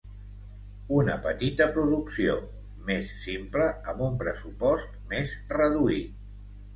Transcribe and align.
Una 0.99 1.17
petita 1.25 1.67
producció: 1.75 2.37
més 2.87 3.11
simple, 3.25 3.67
amb 3.93 4.01
un 4.07 4.15
pressupost 4.23 4.97
més 5.13 5.37
reduït. 5.59 6.17